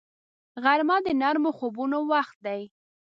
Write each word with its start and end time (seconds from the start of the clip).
غرمه 0.63 0.97
د 1.05 1.07
نرمو 1.21 1.51
خوبونو 1.57 1.97
وخت 2.11 2.35
دی 2.45 2.61